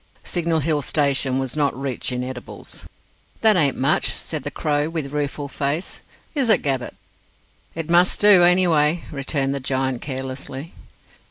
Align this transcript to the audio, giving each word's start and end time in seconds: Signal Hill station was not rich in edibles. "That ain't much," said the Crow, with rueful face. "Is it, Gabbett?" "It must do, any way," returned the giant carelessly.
Signal 0.23 0.61
Hill 0.61 0.81
station 0.81 1.37
was 1.37 1.55
not 1.55 1.79
rich 1.79 2.11
in 2.11 2.23
edibles. 2.23 2.87
"That 3.41 3.55
ain't 3.55 3.77
much," 3.77 4.07
said 4.09 4.41
the 4.41 4.49
Crow, 4.49 4.89
with 4.89 5.13
rueful 5.13 5.47
face. 5.47 5.99
"Is 6.33 6.49
it, 6.49 6.63
Gabbett?" 6.63 6.95
"It 7.75 7.87
must 7.87 8.19
do, 8.19 8.41
any 8.41 8.65
way," 8.65 9.03
returned 9.11 9.53
the 9.53 9.59
giant 9.59 10.01
carelessly. 10.01 10.73